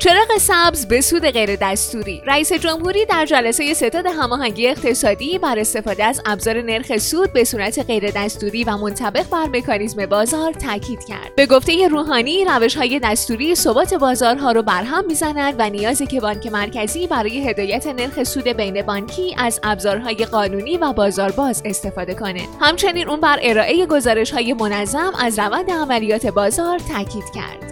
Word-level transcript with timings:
چراغ 0.00 0.38
سبز 0.38 0.86
به 0.86 1.00
سود 1.00 1.22
غیر 1.22 1.56
دستوری. 1.56 2.22
رئیس 2.26 2.52
جمهوری 2.52 3.04
در 3.04 3.26
جلسه 3.26 3.74
ستاد 3.74 4.06
هماهنگی 4.06 4.68
اقتصادی 4.68 5.38
بر 5.38 5.58
استفاده 5.58 6.04
از 6.04 6.20
ابزار 6.26 6.62
نرخ 6.62 6.98
سود 6.98 7.32
به 7.32 7.44
صورت 7.44 7.78
غیر 7.86 8.10
دستوری 8.10 8.64
و 8.64 8.76
منطبق 8.76 9.28
بر 9.28 9.46
مکانیزم 9.46 10.06
بازار 10.06 10.52
تاکید 10.52 11.04
کرد. 11.04 11.34
به 11.36 11.46
گفته 11.46 11.88
روحانی 11.88 12.44
روش 12.44 12.76
های 12.76 12.98
دستوری 12.98 13.54
ثبات 13.54 13.94
بازارها 13.94 14.52
رو 14.52 14.62
برهم 14.62 15.04
می‌زنند 15.06 15.54
و 15.58 15.70
نیازی 15.70 16.06
که 16.06 16.20
بانک 16.20 16.46
مرکزی 16.46 17.06
برای 17.06 17.48
هدایت 17.48 17.86
نرخ 17.86 18.22
سود 18.22 18.48
بین 18.48 18.82
بانکی 18.82 19.34
از 19.38 19.60
ابزارهای 19.62 20.24
قانونی 20.24 20.76
و 20.76 20.92
بازارباز 20.92 21.62
استفاده 21.64 22.14
کنه. 22.14 22.42
همچنین 22.60 23.08
اون 23.08 23.20
بر 23.20 23.38
ارائه 23.42 23.86
گزارش 23.86 24.30
های 24.30 24.52
منظم 24.52 25.12
از 25.20 25.38
روند 25.38 25.70
عملیات 25.70 26.26
بازار 26.26 26.78
تاکید 26.78 27.24
کرد. 27.34 27.69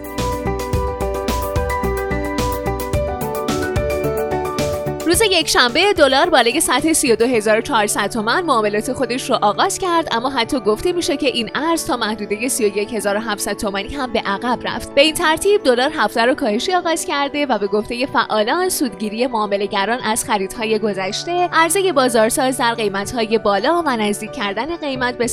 روز 5.09 5.21
یک 5.21 5.47
شنبه 5.47 5.93
دلار 5.93 6.29
بالای 6.29 6.59
سطح 6.61 6.93
32400 6.93 8.07
تومان. 8.07 8.45
معاملات 8.45 8.93
خودش 8.93 9.29
رو 9.29 9.35
آغاز 9.41 9.77
کرد 9.77 10.07
اما 10.11 10.29
حتی 10.29 10.59
گفته 10.59 10.91
میشه 10.91 11.17
که 11.17 11.27
این 11.27 11.49
ارز 11.55 11.85
تا 11.85 11.97
محدوده 11.97 12.47
31700 12.47 13.53
تومانی 13.57 13.95
هم 13.95 14.13
به 14.13 14.19
عقب 14.19 14.59
رفت. 14.63 14.95
به 14.95 15.01
این 15.01 15.13
ترتیب 15.13 15.63
دلار 15.63 15.91
هفته 15.95 16.25
رو 16.25 16.33
کاهشی 16.33 16.73
آغاز 16.73 17.05
کرده 17.05 17.45
و 17.45 17.57
به 17.57 17.67
گفته 17.67 18.05
فعالان 18.05 18.69
سودگیری 18.69 19.27
معاملهگران 19.27 19.99
از 20.03 20.23
خریدهای 20.23 20.79
گذشته 20.79 21.49
عرضه 21.53 21.93
بازارساز 21.93 22.57
در 22.57 22.73
قیمتهای 22.73 23.37
بالا 23.37 23.83
و 23.85 23.89
نزدیک 23.89 24.31
کردن 24.31 24.77
قیمت 24.77 25.17
به 25.17 25.27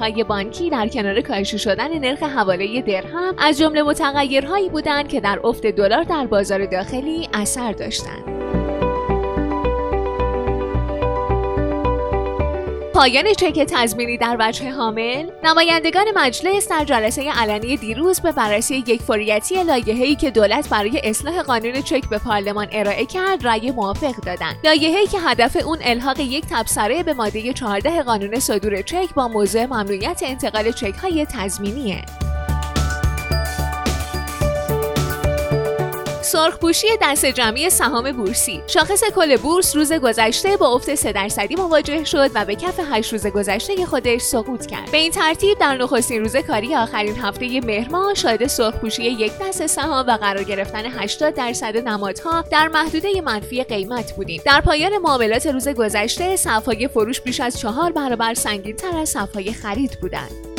های 0.00 0.24
بانکی 0.24 0.70
در 0.70 0.88
کنار 0.88 1.20
کاهشی 1.20 1.58
شدن 1.58 1.98
نرخ 1.98 2.22
حواله 2.22 2.82
درهم 2.82 3.34
از 3.38 3.58
جمله 3.58 3.82
متغیرهایی 3.82 4.68
بودند 4.68 5.08
که 5.08 5.20
در 5.20 5.40
افت 5.44 5.66
دلار 5.66 6.02
در 6.02 6.26
بازار 6.26 6.66
داخلی 6.66 7.28
اثر 7.34 7.72
داشتند. 7.72 8.41
پایان 13.02 13.32
چک 13.32 13.66
تضمینی 13.70 14.16
در 14.16 14.36
وجه 14.40 14.70
حامل 14.70 15.30
نمایندگان 15.44 16.04
مجلس 16.16 16.68
در 16.68 16.84
جلسه 16.84 17.30
علنی 17.30 17.76
دیروز 17.76 18.20
به 18.20 18.32
بررسی 18.32 18.84
یک 18.86 19.02
فوریتی 19.02 19.64
لایحه‌ای 19.64 20.14
که 20.14 20.30
دولت 20.30 20.68
برای 20.68 21.00
اصلاح 21.04 21.42
قانون 21.42 21.82
چک 21.82 22.08
به 22.08 22.18
پارلمان 22.18 22.68
ارائه 22.72 23.06
کرد 23.06 23.46
رأی 23.46 23.70
موافق 23.70 24.14
دادند. 24.16 24.56
لایحه‌ای 24.64 25.06
که 25.06 25.18
هدف 25.20 25.56
اون 25.66 25.78
الحاق 25.82 26.20
یک 26.20 26.44
تبصره 26.50 27.02
به 27.02 27.14
ماده 27.14 27.52
14 27.52 28.02
قانون 28.02 28.38
صدور 28.38 28.82
چک 28.82 29.14
با 29.14 29.28
موضوع 29.28 29.66
ممنوعیت 29.66 30.20
انتقال 30.26 30.72
چک‌های 30.72 31.26
تضمینیه. 31.30 32.31
سرخپوشی 36.32 36.86
دست 37.00 37.26
جمعی 37.26 37.70
سهام 37.70 38.12
بورسی. 38.12 38.62
شاخص 38.66 39.04
کل 39.14 39.36
بورس 39.36 39.76
روز 39.76 39.92
گذشته 39.92 40.56
با 40.56 40.68
افت 40.68 40.94
3 40.94 41.12
درصدی 41.12 41.56
مواجه 41.56 42.04
شد 42.04 42.30
و 42.34 42.44
به 42.44 42.54
کف 42.54 42.80
8 42.90 43.12
روز 43.12 43.26
گذشته 43.26 43.86
خودش 43.86 44.20
سقوط 44.20 44.66
کرد. 44.66 44.90
به 44.90 44.96
این 44.96 45.10
ترتیب 45.10 45.58
در 45.58 45.76
نخستین 45.76 46.22
روز 46.22 46.36
کاری 46.36 46.74
آخرین 46.74 47.16
هفته 47.16 47.60
مهر 47.60 47.88
ماه 47.90 48.14
شاهد 48.14 48.46
سرخپوشی 48.46 49.02
یک 49.02 49.32
دست 49.40 49.66
سهام 49.66 50.06
و 50.08 50.16
قرار 50.16 50.44
گرفتن 50.44 50.86
80 50.86 51.34
درصد 51.34 51.88
نمادها 51.88 52.42
در 52.42 52.68
محدوده 52.68 53.20
منفی 53.20 53.64
قیمت 53.64 54.12
بودیم. 54.16 54.42
در 54.46 54.60
پایان 54.60 54.98
معاملات 54.98 55.46
روز 55.46 55.68
گذشته 55.68 56.36
صفهای 56.36 56.88
فروش 56.88 57.20
بیش 57.20 57.40
از 57.40 57.60
چهار 57.60 57.92
برابر 57.92 58.34
سنگینتر 58.34 58.96
از 58.96 59.08
صفهای 59.08 59.52
خرید 59.52 59.98
بودند. 60.00 60.51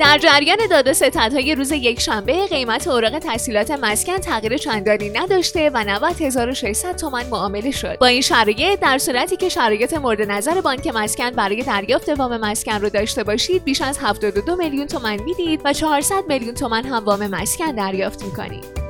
در 0.00 0.18
جریان 0.18 0.58
داد 0.70 0.88
و 0.88 0.92
ستدهای 0.92 1.54
روز 1.54 1.72
یکشنبه 1.72 2.46
قیمت 2.46 2.88
اوراق 2.88 3.18
تحصیلات 3.18 3.70
مسکن 3.70 4.18
تغییر 4.18 4.56
چندانی 4.56 5.10
نداشته 5.10 5.70
و 5.74 5.84
90600 5.84 6.96
تومان 6.96 7.26
معامله 7.26 7.70
شد. 7.70 7.98
با 7.98 8.06
این 8.06 8.20
شرایط 8.20 8.80
در 8.80 8.98
صورتی 8.98 9.36
که 9.36 9.48
شرایط 9.48 9.94
مورد 9.94 10.22
نظر 10.22 10.60
بانک 10.60 10.86
مسکن 10.86 11.30
برای 11.30 11.62
دریافت 11.62 12.08
وام 12.08 12.36
مسکن 12.36 12.80
رو 12.80 12.88
داشته 12.88 13.24
باشید 13.24 13.64
بیش 13.64 13.82
از 13.82 13.98
72 13.98 14.56
میلیون 14.56 14.86
تومان 14.86 15.22
می‌دید 15.22 15.60
و 15.64 15.72
400 15.72 16.24
میلیون 16.28 16.54
تومان 16.54 16.84
هم 16.84 17.04
وام 17.04 17.26
مسکن 17.26 17.74
دریافت 17.74 18.24
می‌کنید. 18.24 18.83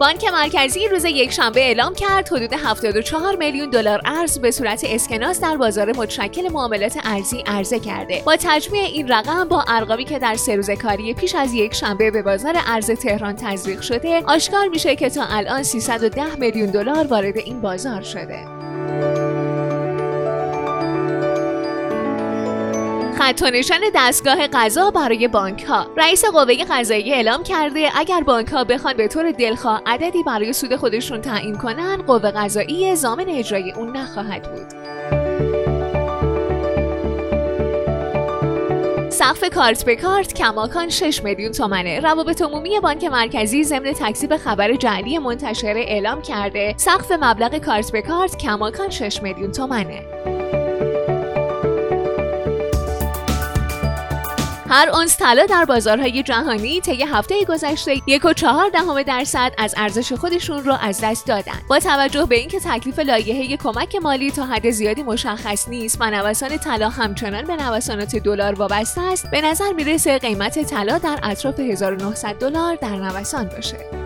بانک 0.00 0.24
مرکزی 0.24 0.88
روز 0.88 1.04
یکشنبه 1.04 1.60
اعلام 1.60 1.94
کرد 1.94 2.28
حدود 2.28 2.52
74 2.52 3.36
میلیون 3.36 3.70
دلار 3.70 4.00
ارز 4.04 4.38
به 4.38 4.50
صورت 4.50 4.84
اسکناس 4.84 5.40
در 5.40 5.56
بازار 5.56 5.96
متشکل 5.96 6.48
معاملات 6.48 6.98
ارزی 7.04 7.42
عرضه 7.46 7.80
کرده. 7.80 8.22
با 8.26 8.36
تجمیع 8.40 8.84
این 8.84 9.08
رقم 9.08 9.48
با 9.48 9.64
ارقامی 9.68 10.04
که 10.04 10.18
در 10.18 10.34
سه 10.34 10.56
روز 10.56 10.70
کاری 10.70 11.14
پیش 11.14 11.34
از 11.34 11.54
یک 11.54 11.74
شنبه 11.74 12.10
به 12.10 12.22
بازار 12.22 12.54
ارز 12.66 12.90
تهران 12.90 13.36
تزریق 13.36 13.80
شده 13.80 14.22
آشکار 14.26 14.68
میشه 14.68 14.96
که 14.96 15.10
تا 15.10 15.24
الان 15.30 15.62
310 15.62 16.36
میلیون 16.36 16.70
دلار 16.70 17.06
وارد 17.06 17.36
این 17.36 17.60
بازار 17.60 18.02
شده. 18.02 18.55
خط 23.26 23.42
نشان 23.42 23.80
دستگاه 23.94 24.46
قضا 24.46 24.90
برای 24.90 25.28
بانک 25.28 25.64
ها 25.64 25.86
رئیس 25.96 26.24
قوه 26.24 26.64
قضایی 26.70 27.14
اعلام 27.14 27.42
کرده 27.42 27.88
اگر 27.94 28.20
بانک 28.20 28.48
ها 28.48 28.64
بخوان 28.64 28.96
به 28.96 29.08
طور 29.08 29.30
دلخواه 29.30 29.82
عددی 29.86 30.22
برای 30.22 30.52
سود 30.52 30.76
خودشون 30.76 31.20
تعیین 31.20 31.54
کنن 31.54 31.96
قوه 31.96 32.30
قضایی 32.30 32.96
زامن 32.96 33.28
اجرای 33.28 33.72
اون 33.72 33.96
نخواهد 33.96 34.42
بود. 34.42 34.66
سقف 39.10 39.44
کارت 39.54 39.84
به 39.84 39.96
کارت 39.96 40.34
کماکان 40.34 40.88
6 40.88 41.22
میلیون 41.24 41.52
تومنه. 41.52 42.00
روابط 42.00 42.42
عمومی 42.42 42.80
بانک 42.80 43.04
مرکزی 43.04 43.64
ضمن 43.64 43.92
تکذیب 43.92 44.36
خبر 44.36 44.74
جعلی 44.74 45.18
منتشره 45.18 45.80
اعلام 45.80 46.22
کرده 46.22 46.74
سقف 46.76 47.12
مبلغ 47.12 47.58
کارت 47.58 47.92
به 47.92 48.02
کارت 48.02 48.36
کماکان 48.36 48.90
6 48.90 49.22
میلیون 49.22 49.52
تومنه. 49.52 50.35
هر 54.68 54.88
اونس 54.88 55.16
طلا 55.16 55.46
در 55.46 55.64
بازارهای 55.64 56.22
جهانی 56.22 56.80
طی 56.80 57.02
هفته 57.02 57.44
گذشته 57.48 58.02
یک 58.06 58.24
و 58.24 58.32
چهار 58.32 58.68
دهم 58.68 59.02
درصد 59.02 59.52
از 59.58 59.74
ارزش 59.76 60.12
خودشون 60.12 60.64
رو 60.64 60.76
از 60.80 61.00
دست 61.02 61.26
دادن. 61.26 61.60
با 61.68 61.78
توجه 61.78 62.26
به 62.26 62.36
اینکه 62.36 62.60
تکلیف 62.60 62.98
لایحه 62.98 63.56
کمک 63.56 63.96
مالی 63.96 64.30
تا 64.30 64.44
حد 64.44 64.70
زیادی 64.70 65.02
مشخص 65.02 65.68
نیست 65.68 65.96
و 66.00 66.10
نوسان 66.10 66.58
طلا 66.58 66.88
همچنان 66.88 67.44
به 67.44 67.56
نوسانات 67.56 68.16
دلار 68.16 68.54
وابسته 68.54 69.00
است. 69.00 69.30
به 69.30 69.40
نظر 69.40 69.72
می‌رسه 69.72 70.18
قیمت 70.18 70.62
طلا 70.62 70.98
در 70.98 71.18
اطراف 71.22 71.60
1900 71.60 72.34
دلار 72.34 72.74
در 72.74 72.96
نوسان 72.96 73.44
باشه. 73.44 74.05